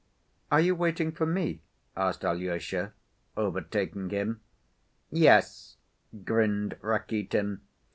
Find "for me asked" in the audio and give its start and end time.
1.11-2.25